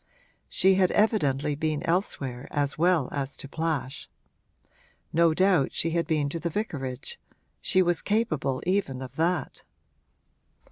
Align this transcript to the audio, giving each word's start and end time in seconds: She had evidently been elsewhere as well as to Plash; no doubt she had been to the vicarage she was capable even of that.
She 0.49 0.73
had 0.73 0.89
evidently 0.93 1.53
been 1.53 1.83
elsewhere 1.83 2.47
as 2.49 2.75
well 2.75 3.07
as 3.11 3.37
to 3.37 3.47
Plash; 3.47 4.09
no 5.13 5.35
doubt 5.35 5.73
she 5.75 5.91
had 5.91 6.07
been 6.07 6.27
to 6.29 6.39
the 6.39 6.49
vicarage 6.49 7.19
she 7.59 7.83
was 7.83 8.01
capable 8.01 8.63
even 8.65 9.03
of 9.03 9.15
that. 9.17 9.63